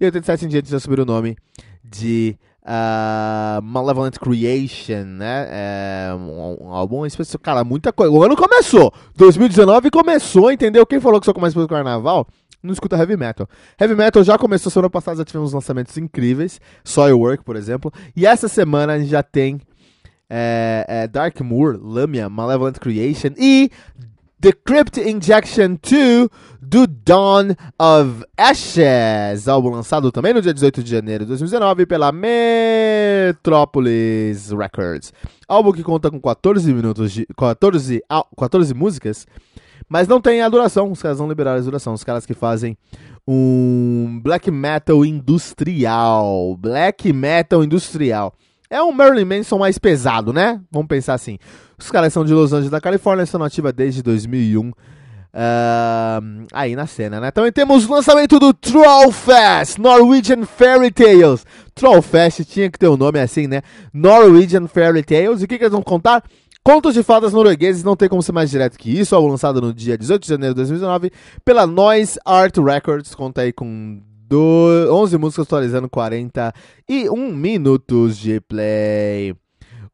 E 0.00 0.04
87 0.04 0.46
em 0.46 0.48
diante 0.48 0.70
já 0.70 0.78
assumiu 0.78 1.02
o 1.02 1.06
nome 1.06 1.36
de 1.84 2.36
uh, 2.62 3.62
Malevolent 3.62 4.16
Creation, 4.18 5.04
né? 5.04 5.48
É 5.50 6.14
um, 6.14 6.66
um 6.66 6.72
álbum 6.72 7.04
específico. 7.04 7.44
Cara, 7.44 7.62
muita 7.62 7.92
coisa. 7.92 8.10
O 8.10 8.22
ano 8.22 8.36
começou. 8.36 8.92
2019 9.16 9.90
começou, 9.90 10.50
entendeu? 10.50 10.86
Quem 10.86 10.98
falou 10.98 11.20
que 11.20 11.26
só 11.26 11.34
começa 11.34 11.54
pelo 11.54 11.68
carnaval? 11.68 12.26
não 12.62 12.72
escuta 12.72 12.96
heavy 12.96 13.16
metal. 13.16 13.48
Heavy 13.78 13.96
metal 13.96 14.22
já 14.22 14.38
começou 14.38 14.70
semana 14.70 14.88
passada, 14.88 15.16
já 15.16 15.24
tivemos 15.24 15.52
lançamentos 15.52 15.98
incríveis, 15.98 16.60
Soilwork, 16.84 17.42
por 17.42 17.56
exemplo, 17.56 17.92
e 18.14 18.24
essa 18.24 18.46
semana 18.46 18.92
a 18.92 18.98
gente 19.00 19.10
já 19.10 19.20
tem 19.20 19.60
é, 20.34 20.86
é 20.88 21.06
Dark 21.06 21.38
Moor, 21.42 21.78
Lamia, 21.78 22.30
Malevolent 22.30 22.78
Creation 22.78 23.34
e 23.36 23.70
The 24.40 24.52
Crypt 24.52 24.98
Injection 24.98 25.76
2 25.82 26.30
do 26.60 26.86
Dawn 26.86 27.48
of 27.78 28.24
Ashes, 28.34 29.46
álbum 29.46 29.68
lançado 29.68 30.10
também 30.10 30.32
no 30.32 30.40
dia 30.40 30.54
18 30.54 30.82
de 30.82 30.90
janeiro 30.90 31.24
de 31.24 31.28
2019 31.28 31.84
pela 31.84 32.10
Metropolis 32.10 34.50
Records. 34.50 35.12
Álbum 35.46 35.72
que 35.72 35.82
conta 35.82 36.10
com 36.10 36.18
14 36.18 36.72
minutos 36.72 37.12
de 37.12 37.26
14, 37.36 38.02
14 38.38 38.72
músicas, 38.72 39.26
mas 39.86 40.08
não 40.08 40.18
tem 40.18 40.40
a 40.40 40.48
duração, 40.48 40.90
os 40.90 41.02
caras 41.02 41.20
não 41.20 41.28
liberaram 41.28 41.60
a 41.60 41.62
duração, 41.62 41.92
os 41.92 42.02
caras 42.02 42.24
que 42.24 42.32
fazem 42.32 42.74
um 43.28 44.18
black 44.22 44.50
metal 44.50 45.04
industrial, 45.04 46.56
black 46.56 47.12
metal 47.12 47.62
industrial. 47.62 48.32
É 48.72 48.82
um 48.82 48.90
Marilyn 48.90 49.26
Manson 49.26 49.58
mais 49.58 49.76
pesado, 49.76 50.32
né? 50.32 50.58
Vamos 50.70 50.88
pensar 50.88 51.12
assim. 51.12 51.38
Os 51.78 51.90
caras 51.90 52.10
são 52.10 52.24
de 52.24 52.32
Los 52.32 52.54
Angeles, 52.54 52.70
da 52.70 52.80
Califórnia, 52.80 53.22
estão 53.22 53.44
ativa 53.44 53.70
desde 53.70 54.02
2001. 54.02 54.66
Uh, 54.66 54.72
aí 56.50 56.74
na 56.74 56.86
cena, 56.86 57.20
né? 57.20 57.30
Também 57.30 57.52
temos 57.52 57.84
o 57.84 57.92
lançamento 57.92 58.40
do 58.40 58.54
Trollfest, 58.54 59.78
Norwegian 59.78 60.46
Fairy 60.46 60.90
Tales. 60.90 61.44
Trollfest 61.74 62.46
tinha 62.46 62.70
que 62.70 62.78
ter 62.78 62.88
um 62.88 62.96
nome 62.96 63.20
assim, 63.20 63.46
né? 63.46 63.60
Norwegian 63.92 64.66
Fairy 64.66 65.02
Tales. 65.02 65.42
E 65.42 65.44
o 65.44 65.48
que, 65.48 65.58
que 65.58 65.64
eles 65.64 65.72
vão 65.72 65.82
contar? 65.82 66.24
Contos 66.64 66.94
de 66.94 67.02
fadas 67.02 67.34
noruegueses, 67.34 67.84
não 67.84 67.94
tem 67.94 68.08
como 68.08 68.22
ser 68.22 68.32
mais 68.32 68.48
direto 68.48 68.78
que 68.78 68.98
isso. 68.98 69.14
Álbum 69.14 69.28
lançado 69.28 69.60
no 69.60 69.74
dia 69.74 69.98
18 69.98 70.22
de 70.22 70.28
janeiro 70.28 70.54
de 70.54 70.60
2019 70.60 71.12
pela 71.44 71.66
Noise 71.66 72.18
Art 72.24 72.56
Records. 72.56 73.14
Conta 73.14 73.42
aí 73.42 73.52
com 73.52 74.00
do 74.32 74.88
11 74.90 75.18
músicas 75.18 75.46
atualizando 75.46 75.90
41 75.90 77.34
minutos 77.34 78.16
de 78.16 78.40
play. 78.40 79.36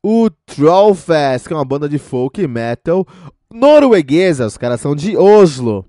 O 0.01 0.31
Trollfest, 0.31 1.49
que 1.49 1.53
é 1.53 1.57
uma 1.57 1.65
banda 1.65 1.89
de 1.89 1.99
folk 1.99 2.47
metal 2.47 3.05
norueguesa, 3.53 4.47
os 4.47 4.57
caras 4.57 4.81
são 4.81 4.95
de 4.95 5.17
Oslo. 5.17 5.85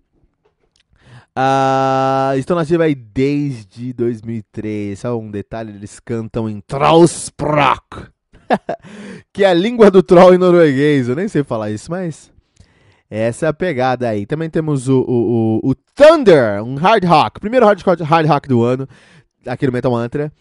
Uh, 1.37 2.35
estão 2.39 2.55
nativos 2.55 2.87
aí 2.87 2.95
desde 2.95 3.93
2003. 3.93 4.97
Só 4.97 5.15
um 5.15 5.29
detalhe: 5.29 5.71
eles 5.71 5.99
cantam 5.99 6.49
em 6.49 6.59
Trollsprok, 6.59 8.07
que 9.31 9.43
é 9.43 9.47
a 9.47 9.53
língua 9.53 9.91
do 9.91 10.01
troll 10.01 10.33
em 10.33 10.39
norueguês. 10.39 11.07
Eu 11.07 11.15
nem 11.15 11.27
sei 11.27 11.43
falar 11.43 11.69
isso, 11.69 11.91
mas 11.91 12.31
essa 13.09 13.47
é 13.47 13.49
a 13.49 13.53
pegada 13.53 14.07
aí. 14.07 14.25
Também 14.25 14.49
temos 14.49 14.87
o, 14.87 14.99
o, 15.01 15.61
o, 15.63 15.71
o 15.71 15.75
Thunder, 15.95 16.63
um 16.63 16.75
hard 16.75 17.03
rock. 17.05 17.39
Primeiro 17.39 17.65
hard, 17.65 17.81
hard 18.01 18.27
rock 18.27 18.47
do 18.47 18.63
ano, 18.63 18.87
aqui 19.45 19.65
no 19.65 19.73
Metal 19.73 19.91
Mantra. 19.91 20.31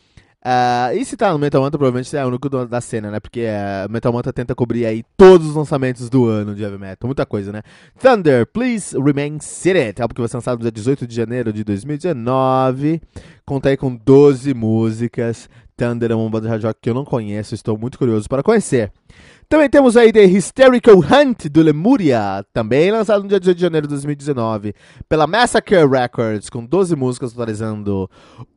Uh, 0.44 0.94
e 0.96 1.04
se 1.04 1.16
tá 1.16 1.32
no 1.32 1.38
Metal 1.38 1.60
Mantra, 1.60 1.76
provavelmente 1.76 2.16
é 2.16 2.24
o 2.24 2.28
único 2.28 2.48
da 2.48 2.80
cena, 2.80 3.10
né? 3.10 3.18
Porque 3.18 3.44
uh, 3.44 3.90
Metal 3.90 4.12
Mantra 4.12 4.32
tenta 4.32 4.54
cobrir 4.54 4.86
aí 4.86 5.02
todos 5.16 5.48
os 5.48 5.54
lançamentos 5.54 6.08
do 6.08 6.26
ano 6.26 6.54
de 6.54 6.62
Heavy 6.62 6.78
Metal. 6.78 7.08
Muita 7.08 7.26
coisa, 7.26 7.50
né? 7.50 7.62
Thunder, 7.98 8.46
Please 8.46 8.96
Remain 8.96 9.38
Seated. 9.40 10.00
Álbum 10.00 10.14
que 10.14 10.20
vai 10.20 10.28
ser 10.28 10.36
lançado 10.36 10.58
no 10.58 10.62
dia 10.62 10.72
18 10.72 11.06
de 11.06 11.14
janeiro 11.14 11.52
de 11.52 11.64
2019. 11.64 13.00
Conta 13.44 13.70
aí 13.70 13.76
com 13.76 13.94
12 13.94 14.54
músicas. 14.54 15.48
Thunder 15.76 16.12
é 16.12 16.14
uma 16.14 16.30
banda 16.30 16.46
de 16.46 16.50
hard 16.50 16.64
rock 16.64 16.80
que 16.82 16.90
eu 16.90 16.94
não 16.94 17.04
conheço, 17.04 17.54
estou 17.54 17.78
muito 17.78 17.98
curioso 17.98 18.28
para 18.28 18.42
conhecer. 18.42 18.92
Também 19.48 19.70
temos 19.70 19.96
aí 19.96 20.12
The 20.12 20.24
Hysterical 20.24 20.96
Hunt 20.98 21.46
do 21.46 21.62
Lemuria, 21.62 22.44
também 22.52 22.90
lançado 22.90 23.22
no 23.22 23.28
dia 23.30 23.40
18 23.40 23.56
de 23.56 23.62
janeiro 23.62 23.86
de 23.86 23.94
2019 23.94 24.74
pela 25.08 25.26
Massacre 25.26 25.86
Records, 25.86 26.50
com 26.50 26.66
12 26.66 26.94
músicas 26.94 27.32
totalizando 27.32 28.10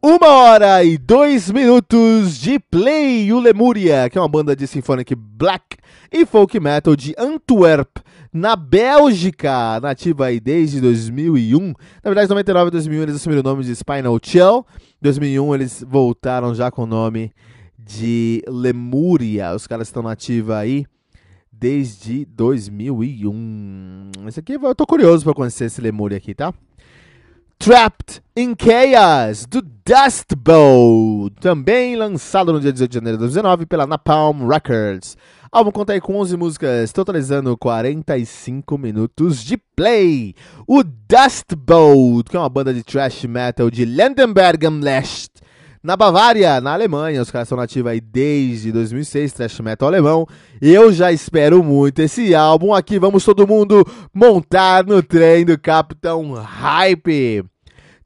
1 0.04 0.18
hora 0.22 0.84
e 0.84 0.98
2 0.98 1.50
minutos 1.52 2.38
de 2.38 2.60
play. 2.60 3.32
O 3.32 3.40
Lemuria, 3.40 4.10
que 4.10 4.18
é 4.18 4.22
uma 4.22 4.28
banda 4.28 4.54
de 4.54 4.68
symphonic 4.68 5.16
black 5.16 5.78
e 6.12 6.26
folk 6.26 6.60
metal 6.60 6.94
de 6.94 7.16
Antwerp, 7.18 8.00
na 8.34 8.58
Bélgica, 8.58 9.80
nativa 9.80 10.26
aí 10.26 10.42
desde 10.42 10.82
2001. 10.82 11.68
Na 12.04 12.10
verdade, 12.10 12.28
99 12.28 12.68
e 12.68 12.72
2001 12.72 13.02
eles 13.04 13.16
assumiram 13.16 13.40
o 13.40 13.44
nome 13.46 13.64
de 13.64 13.74
Spinal 13.74 14.20
Chill. 14.22 14.66
2001 15.02 15.56
eles 15.56 15.86
voltaram 15.88 16.54
já 16.54 16.70
com 16.70 16.84
o 16.84 16.86
nome 16.86 17.32
de 17.86 18.44
Lemúria. 18.48 19.54
Os 19.56 19.68
caras 19.68 19.88
estão 19.88 20.04
nativa 20.04 20.58
aí 20.58 20.86
desde 21.52 22.26
2001. 22.26 24.12
Esse 24.28 24.40
aqui 24.40 24.54
eu 24.54 24.76
tô 24.76 24.86
curioso 24.86 25.24
para 25.24 25.34
conhecer 25.34 25.66
esse 25.66 25.82
Lemúria 25.82 26.18
aqui, 26.18 26.34
tá? 26.34 26.54
Trapped 27.60 28.24
in 28.36 28.56
Chaos, 28.60 29.46
do 29.46 29.62
Dust 29.62 30.34
Bowl, 30.36 31.30
também 31.30 31.96
lançado 31.96 32.52
no 32.52 32.60
dia 32.60 32.74
18 32.74 32.90
de 32.90 32.96
janeiro 32.96 33.18
de 33.18 33.22
2019 33.22 33.68
pela 33.68 33.86
Napalm 33.86 34.48
Records. 34.48 35.16
Álbum 35.52 35.70
conta 35.70 35.94
aí 35.94 36.02
com 36.02 36.16
11 36.16 36.38
músicas, 36.38 36.92
totalizando 36.92 37.56
45 37.56 38.78
minutos 38.80 39.44
de 39.44 39.58
play. 39.58 40.34
O 40.66 40.82
Dust 40.82 41.54
Bowl, 41.56 42.24
que 42.24 42.36
é 42.36 42.40
uma 42.40 42.50
banda 42.50 42.74
de 42.74 42.84
thrash 42.84 43.26
metal 43.26 43.70
de 43.70 43.86
Landenberg 43.86 44.66
am 44.66 44.80
Lest, 44.80 45.30
na 45.84 45.98
Bavária, 45.98 46.62
na 46.62 46.74
Alemanha. 46.74 47.22
Os 47.22 47.32
caras 47.32 47.48
são 47.48 47.58
nativos 47.58 47.92
aí 47.92 48.00
desde 48.00 48.72
2006, 48.72 49.34
thrash 49.34 49.60
metal 49.60 49.88
alemão. 49.88 50.28
Eu 50.62 50.92
já 50.94 51.12
espero 51.12 51.64
muito 51.64 52.02
esse 52.02 52.36
álbum. 52.36 52.74
Aqui 52.74 53.00
vamos 53.00 53.26
todo 53.26 53.48
mundo 53.48 53.86
montar 54.14 54.86
no 54.86 55.02
trem 55.02 55.46
do 55.46 55.58
Capitão 55.58 56.34
Hype. 56.34 57.44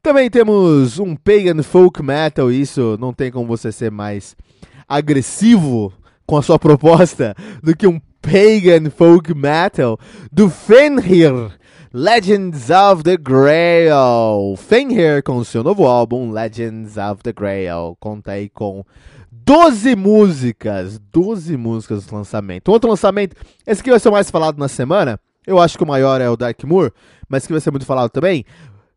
Também 0.02 0.30
temos 0.30 0.98
um 0.98 1.16
pagan 1.16 1.62
folk 1.62 2.00
metal, 2.02 2.50
isso 2.50 2.96
não 3.00 3.12
tem 3.12 3.30
como 3.30 3.46
você 3.46 3.72
ser 3.72 3.90
mais 3.90 4.36
agressivo 4.88 5.92
com 6.24 6.36
a 6.36 6.42
sua 6.42 6.60
proposta 6.60 7.34
do 7.60 7.76
que 7.76 7.88
um 7.88 8.00
pagan 8.22 8.88
folk 8.88 9.34
metal 9.34 9.98
do 10.30 10.48
Fenrir. 10.48 11.50
Legends 11.98 12.68
of 12.68 13.02
the 13.04 13.16
Grail. 13.16 14.54
Fenrir 14.58 15.22
com 15.22 15.42
seu 15.42 15.64
novo 15.64 15.86
álbum 15.86 16.30
Legends 16.30 16.98
of 16.98 17.22
the 17.22 17.32
Grail. 17.32 17.96
Conta 17.98 18.32
aí 18.32 18.50
com 18.50 18.84
12 19.32 19.96
músicas. 19.96 21.00
12 21.10 21.56
músicas 21.56 22.04
do 22.04 22.14
lançamento. 22.14 22.68
Outro 22.68 22.90
lançamento, 22.90 23.34
esse 23.66 23.80
aqui 23.80 23.88
vai 23.88 23.98
ser 23.98 24.10
o 24.10 24.12
mais 24.12 24.30
falado 24.30 24.58
na 24.58 24.68
semana. 24.68 25.18
Eu 25.46 25.58
acho 25.58 25.78
que 25.78 25.84
o 25.84 25.86
maior 25.86 26.20
é 26.20 26.28
o 26.28 26.36
Dark 26.36 26.62
Moor, 26.64 26.92
mas 27.30 27.46
que 27.46 27.52
vai 27.54 27.62
ser 27.62 27.70
muito 27.70 27.86
falado 27.86 28.10
também. 28.10 28.44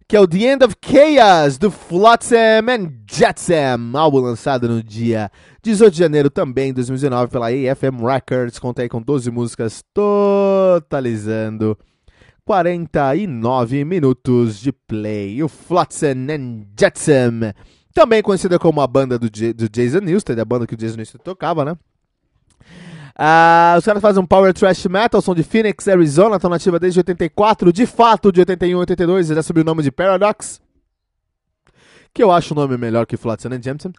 Que 0.06 0.18
é 0.18 0.20
o 0.20 0.28
The 0.28 0.38
End 0.40 0.66
of 0.66 0.76
Chaos, 0.86 1.58
do 1.58 1.72
Flotsam 1.72 2.66
and 2.68 2.92
Jetsam. 3.10 3.92
Álbum 3.94 4.20
lançado 4.20 4.68
no 4.68 4.84
dia 4.84 5.32
18 5.64 5.94
de 5.94 6.00
janeiro 6.00 6.30
também, 6.30 6.74
2019, 6.74 7.32
pela 7.32 7.48
AFM 7.48 8.04
Records. 8.06 8.60
Conta 8.60 8.82
aí 8.82 8.90
com 8.90 9.02
12 9.02 9.32
músicas, 9.32 9.82
totalizando 9.94 11.78
49 12.50 13.86
minutos 13.86 14.60
de 14.60 14.72
play. 14.72 15.44
O 15.44 15.48
Flotsam 15.48 16.26
and 16.32 16.64
Jetsam, 16.76 17.54
também 17.94 18.24
conhecida 18.24 18.58
como 18.58 18.82
a 18.82 18.88
banda 18.88 19.20
do, 19.20 19.30
J 19.30 19.54
do 19.54 19.70
Jason 19.70 20.00
Newsted, 20.00 20.42
a 20.42 20.46
banda 20.46 20.66
que 20.66 20.74
o 20.74 20.78
Jason 20.78 20.98
Newsted 20.98 21.24
tocava, 21.24 21.64
né? 21.64 21.74
Uh, 23.14 23.78
os 23.78 23.86
caras 23.86 24.02
fazem 24.02 24.24
um 24.24 24.26
power 24.26 24.52
thrash 24.52 24.88
metal, 24.88 25.22
são 25.22 25.36
de 25.36 25.44
Phoenix, 25.44 25.88
Arizona, 25.88 26.38
estão 26.38 26.50
nativa 26.50 26.80
desde 26.80 27.02
84, 27.02 27.72
de 27.72 27.86
fato 27.86 28.32
de 28.32 28.40
81 28.40 28.72
e 28.72 28.80
82, 28.80 29.28
já 29.28 29.44
subiu 29.44 29.62
o 29.62 29.66
nome 29.66 29.84
de 29.84 29.92
Paradox, 29.92 30.60
que 32.12 32.24
eu 32.24 32.32
acho 32.32 32.56
o 32.56 32.58
nome 32.58 32.78
melhor 32.78 33.06
que 33.06 33.16
Flotsam 33.16 33.52
and 33.52 33.62
Jetsam. 33.62 33.94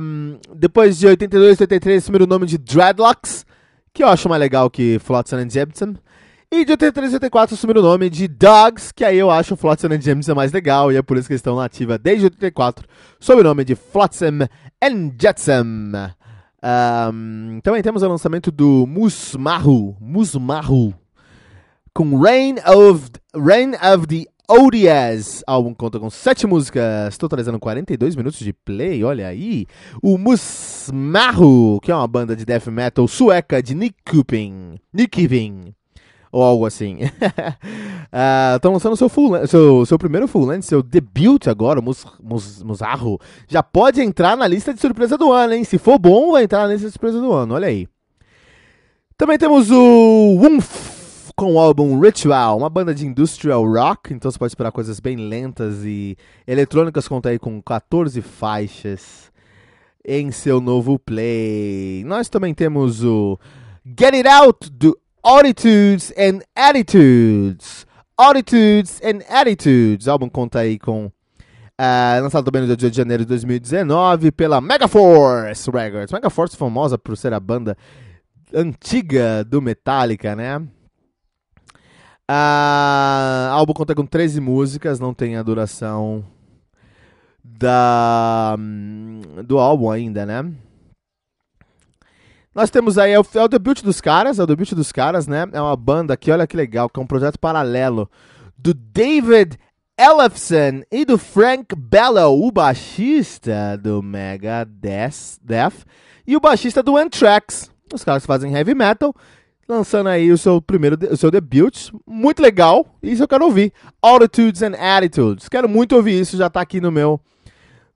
Um, 0.00 0.38
depois 0.56 0.98
de 0.98 1.08
82 1.08 1.60
e 1.60 1.62
83, 1.64 2.02
assumiram 2.02 2.24
o 2.24 2.26
nome 2.26 2.46
de 2.46 2.56
Dreadlocks, 2.56 3.44
que 3.92 4.02
eu 4.02 4.08
acho 4.08 4.30
mais 4.30 4.40
legal 4.40 4.70
que 4.70 4.98
Flotsam 4.98 5.40
and 5.40 5.50
Jetsam. 5.50 5.94
E 6.50 6.64
de 6.64 6.72
83 6.72 7.12
e 7.12 7.14
84 7.16 7.54
assumiram 7.54 7.80
o 7.80 7.84
nome 7.84 8.08
de 8.08 8.28
Dogs, 8.28 8.92
que 8.94 9.04
aí 9.04 9.18
eu 9.18 9.30
acho 9.30 9.54
o 9.54 9.56
Flotsam 9.56 9.90
and 9.92 10.00
Jetsam 10.00 10.34
mais 10.34 10.52
legal, 10.52 10.92
e 10.92 10.96
é 10.96 11.02
por 11.02 11.16
isso 11.16 11.26
que 11.26 11.32
eles 11.32 11.40
estão 11.40 11.56
nativa 11.56 11.98
desde 11.98 12.26
84, 12.26 12.86
sob 13.18 13.40
o 13.40 13.44
nome 13.44 13.64
de 13.64 13.74
Flotsam 13.74 14.46
and 14.82 15.12
Jetsam. 15.20 16.12
Um, 16.62 17.60
também 17.62 17.82
temos 17.82 18.02
o 18.02 18.08
lançamento 18.08 18.50
do 18.50 18.86
Musmahu, 18.86 19.96
Musmahu, 20.00 20.94
com 21.92 22.18
Rain 22.18 22.54
of, 22.66 23.10
Rain 23.36 23.72
of 23.74 24.06
the 24.06 24.24
ODS. 24.48 25.40
O 25.40 25.50
álbum 25.50 25.74
conta 25.74 25.98
com 25.98 26.08
7 26.08 26.46
músicas, 26.46 27.18
totalizando 27.18 27.58
42 27.58 28.14
minutos 28.14 28.38
de 28.38 28.52
play, 28.52 29.02
olha 29.02 29.28
aí. 29.28 29.66
O 30.02 30.16
Musmahu, 30.16 31.80
que 31.80 31.90
é 31.90 31.94
uma 31.94 32.06
banda 32.06 32.36
de 32.36 32.44
death 32.44 32.68
metal 32.68 33.08
sueca 33.08 33.62
de 33.62 33.74
Nick 33.74 33.96
Kuping, 34.08 34.78
Nick 34.92 35.26
ou 36.34 36.42
algo 36.42 36.66
assim. 36.66 36.98
Estão 38.56 38.72
uh, 38.72 38.74
lançando 38.74 38.96
seu, 38.96 39.08
full, 39.08 39.46
seu, 39.46 39.86
seu 39.86 39.96
primeiro 39.96 40.26
full 40.26 40.46
length, 40.46 40.62
seu 40.62 40.82
debut 40.82 41.46
agora, 41.46 41.78
o 41.78 41.82
Mus, 41.82 42.04
Mus, 42.20 42.60
Musarro. 42.60 43.20
Já 43.46 43.62
pode 43.62 44.02
entrar 44.02 44.36
na 44.36 44.44
lista 44.48 44.74
de 44.74 44.80
surpresa 44.80 45.16
do 45.16 45.30
ano, 45.30 45.54
hein? 45.54 45.62
Se 45.62 45.78
for 45.78 45.96
bom, 45.96 46.32
vai 46.32 46.42
entrar 46.42 46.66
na 46.66 46.72
lista 46.72 46.88
de 46.88 46.92
surpresa 46.92 47.20
do 47.20 47.32
ano, 47.32 47.54
olha 47.54 47.68
aí. 47.68 47.86
Também 49.16 49.38
temos 49.38 49.70
o 49.70 50.36
Wumf 50.40 51.32
com 51.36 51.54
o 51.54 51.58
álbum 51.60 52.00
Ritual, 52.00 52.58
uma 52.58 52.68
banda 52.68 52.92
de 52.92 53.06
industrial 53.06 53.64
rock, 53.64 54.12
então 54.12 54.28
você 54.28 54.38
pode 54.38 54.50
esperar 54.50 54.72
coisas 54.72 54.98
bem 54.98 55.16
lentas 55.16 55.84
e 55.84 56.16
eletrônicas, 56.48 57.06
conta 57.06 57.28
aí 57.28 57.38
com 57.38 57.62
14 57.62 58.20
faixas 58.22 59.32
em 60.04 60.32
seu 60.32 60.60
novo 60.60 60.98
play. 60.98 62.02
Nós 62.04 62.28
também 62.28 62.52
temos 62.52 63.04
o 63.04 63.38
Get 63.86 64.14
It 64.14 64.28
Out 64.28 64.70
do 64.70 64.98
Attitudes 65.24 66.12
and 66.18 66.40
Attitudes. 66.54 67.86
Attitudes 68.16 69.00
and 69.02 69.22
Attitudes. 69.26 70.06
O 70.06 70.10
álbum 70.10 70.28
conta 70.28 70.58
aí 70.58 70.78
com. 70.78 71.06
Uh, 71.06 72.22
lançado 72.22 72.44
também 72.44 72.60
no 72.60 72.66
dia 72.68 72.76
18 72.76 72.92
de 72.92 72.96
janeiro 72.98 73.24
de 73.24 73.28
2019 73.30 74.30
pela 74.30 74.60
Megaforce 74.60 75.70
Records. 75.70 76.12
Megaforce 76.12 76.56
famosa 76.58 76.98
por 76.98 77.16
ser 77.16 77.32
a 77.32 77.40
banda 77.40 77.74
antiga 78.54 79.42
do 79.42 79.62
Metallica, 79.62 80.36
né? 80.36 80.58
Uh, 82.30 83.48
o 83.48 83.54
álbum 83.54 83.72
conta 83.72 83.94
com 83.94 84.04
13 84.04 84.42
músicas, 84.42 85.00
não 85.00 85.14
tem 85.14 85.36
a 85.36 85.42
duração 85.42 86.22
da, 87.42 88.56
hum, 88.58 89.22
do 89.44 89.58
álbum 89.58 89.90
ainda, 89.90 90.26
né? 90.26 90.52
Nós 92.54 92.70
temos 92.70 92.98
aí, 92.98 93.10
é 93.10 93.18
o, 93.18 93.26
é 93.34 93.42
o, 93.42 93.48
debut 93.48 93.82
dos 93.82 94.00
caras, 94.00 94.38
é 94.38 94.42
o 94.42 94.46
debut 94.46 94.72
dos 94.74 94.92
caras, 94.92 95.26
né? 95.26 95.44
É 95.52 95.60
uma 95.60 95.74
banda 95.74 96.16
que, 96.16 96.30
olha 96.30 96.46
que 96.46 96.56
legal, 96.56 96.88
que 96.88 97.00
é 97.00 97.02
um 97.02 97.06
projeto 97.06 97.36
paralelo 97.38 98.08
do 98.56 98.72
David 98.72 99.58
Ellefson 99.98 100.82
e 100.90 101.04
do 101.04 101.18
Frank 101.18 101.74
Bello, 101.76 102.46
o 102.46 102.52
baixista 102.52 103.76
do 103.76 104.00
Megadeth 104.00 105.38
Death, 105.42 105.84
e 106.24 106.36
o 106.36 106.40
baixista 106.40 106.80
do 106.80 106.96
Anthrax. 106.96 107.70
Os 107.92 108.04
caras 108.04 108.24
fazem 108.24 108.54
heavy 108.54 108.74
metal, 108.74 109.12
lançando 109.68 110.08
aí 110.08 110.30
o 110.30 110.38
seu 110.38 110.62
primeiro, 110.62 110.96
o 111.10 111.16
seu 111.16 111.32
debut, 111.32 111.90
muito 112.06 112.40
legal, 112.40 112.86
isso 113.02 113.24
eu 113.24 113.28
quero 113.28 113.44
ouvir. 113.44 113.72
Altitudes 114.00 114.62
and 114.62 114.74
Attitudes, 114.78 115.48
quero 115.48 115.68
muito 115.68 115.96
ouvir 115.96 116.20
isso, 116.20 116.36
já 116.36 116.48
tá 116.48 116.60
aqui 116.60 116.80
no 116.80 116.92
meu 116.92 117.20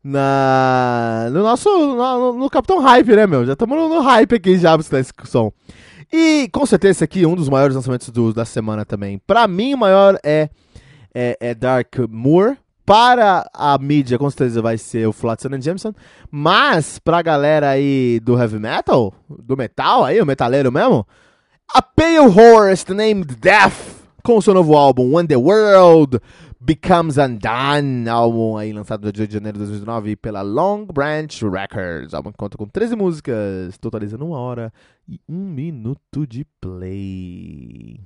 na, 0.03 1.29
no 1.31 1.43
nosso. 1.43 1.69
No, 1.69 2.33
no 2.35 2.51
Capitão 2.51 2.81
Hype, 2.81 3.17
né, 3.17 3.27
meu? 3.27 3.45
Já 3.45 3.53
estamos 3.53 3.77
no, 3.77 3.89
no, 3.89 4.01
hype 4.01 4.35
aqui 4.35 4.59
já 4.59 4.77
pra 4.79 5.01
esse 5.01 5.13
som. 5.25 5.53
E 6.13 6.49
com 6.53 6.65
certeza 6.65 6.93
esse 6.93 7.05
aqui 7.05 7.25
é 7.25 7.29
um 7.29 7.35
dos 7.35 7.49
maiores 7.49 7.77
lançamentos 7.77 8.09
do, 8.11 8.33
da 8.33 8.45
semana 8.45 8.85
também. 8.85 9.21
Pra 9.27 9.47
mim, 9.47 9.75
o 9.75 9.79
maior 9.79 10.19
é, 10.25 10.49
é, 11.15 11.37
é 11.41 11.55
Dark 11.55 11.95
Moor. 12.09 12.57
Para 12.87 13.47
a 13.53 13.77
mídia, 13.77 14.19
com 14.19 14.31
certeza 14.31 14.63
vai 14.63 14.79
ser 14.79 15.07
o 15.07 15.13
Flotsam 15.13 15.55
and 15.55 15.61
Jameson. 15.61 15.93
Mas 16.31 16.99
pra 16.99 17.21
galera 17.21 17.69
aí 17.69 18.19
do 18.21 18.41
heavy 18.41 18.59
metal, 18.59 19.13
do 19.29 19.59
metal 19.59 20.07
aí, 20.07 20.19
o 20.23 20.25
metaleiro 20.25 20.73
mesmo, 20.73 21.07
a 21.75 21.83
Pale 21.83 22.19
Horse 22.21 22.91
Named 22.95 23.37
Death, 23.37 23.75
com 24.23 24.39
o 24.39 24.43
seu 24.43 24.55
novo 24.55 24.75
álbum 24.75 25.15
When 25.15 25.27
the 25.27 25.37
World 25.37 26.19
Becomes 26.61 27.17
Undone, 27.19 28.09
álbum 28.09 28.57
aí 28.57 28.73
lançado 28.73 29.05
no 29.05 29.13
18 29.13 29.29
de 29.29 29.35
janeiro 29.35 29.59
de 29.59 29.65
2009 29.65 30.17
pela 30.17 30.43
Long 30.43 30.85
Branch 30.87 31.41
Records. 31.43 32.13
álbum 32.15 32.33
que 32.33 32.37
conta 32.37 32.59
com 32.59 32.67
13 32.67 32.97
músicas, 32.97 33.79
totalizando 33.79 34.27
uma 34.27 34.39
hora 34.39 34.73
e 35.09 35.21
um 35.29 35.39
minuto 35.39 36.27
de 36.27 36.45
play. 36.61 38.01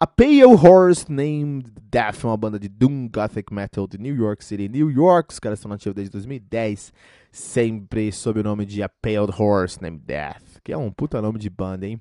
A 0.00 0.06
Pale 0.06 0.44
Horse 0.44 1.10
Named 1.10 1.72
Death, 1.90 2.22
uma 2.22 2.36
banda 2.36 2.56
de 2.56 2.68
Doom 2.68 3.08
Gothic 3.08 3.52
Metal 3.52 3.84
de 3.84 3.98
New 3.98 4.14
York 4.14 4.44
City, 4.44 4.68
New 4.68 4.88
York. 4.88 5.32
Os 5.32 5.40
caras 5.40 5.58
estão 5.58 5.68
nativos 5.68 5.96
desde 5.96 6.12
2010, 6.12 6.92
sempre 7.32 8.12
sob 8.12 8.38
o 8.38 8.44
nome 8.44 8.64
de 8.64 8.80
A 8.80 8.88
Pale 8.88 9.28
Horse 9.36 9.82
Named 9.82 10.00
Death, 10.06 10.60
que 10.62 10.72
é 10.72 10.78
um 10.78 10.92
puta 10.92 11.20
nome 11.20 11.40
de 11.40 11.50
banda, 11.50 11.84
hein? 11.84 12.00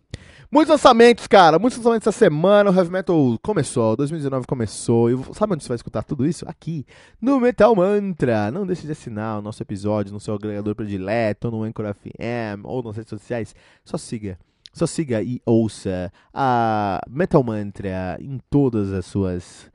Muitos 0.52 0.70
lançamentos, 0.70 1.26
cara, 1.26 1.58
muitos 1.58 1.80
lançamentos 1.80 2.06
essa 2.06 2.20
semana. 2.20 2.70
O 2.70 2.76
Heavy 2.76 2.92
Metal 2.92 3.40
começou, 3.42 3.96
2019 3.96 4.46
começou. 4.46 5.10
E 5.10 5.34
sabe 5.34 5.54
onde 5.54 5.64
você 5.64 5.70
vai 5.70 5.78
escutar 5.78 6.04
tudo 6.04 6.24
isso? 6.24 6.48
Aqui, 6.48 6.86
no 7.20 7.40
Metal 7.40 7.76
Mantra. 7.76 8.52
Não 8.52 8.68
deixe 8.68 8.86
de 8.86 8.92
assinar 8.92 9.40
o 9.40 9.42
nosso 9.42 9.64
episódio 9.64 10.14
no 10.14 10.20
seu 10.20 10.36
agregador 10.36 10.76
predileto, 10.76 11.50
no 11.50 11.64
Anchor 11.64 11.92
FM 11.96 12.64
ou 12.64 12.84
nas 12.84 12.96
redes 12.96 13.10
sociais. 13.10 13.56
Só 13.84 13.98
siga 13.98 14.38
só 14.78 14.86
siga 14.86 15.22
e 15.22 15.42
ouça 15.46 16.12
a 16.34 17.02
Metal 17.10 17.44
Mantra 17.44 18.18
em 18.20 18.40
todas 18.50 18.94
as 18.94 19.06
suas, 19.06 19.72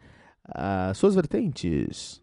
uh, 0.48 0.94
suas 0.94 1.14
vertentes. 1.14 2.22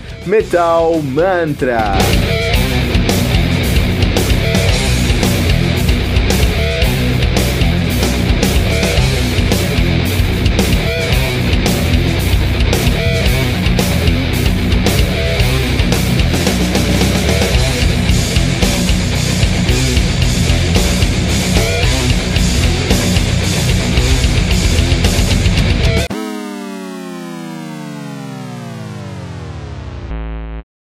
Metal 0.25 1.01
Mantra. 1.01 2.50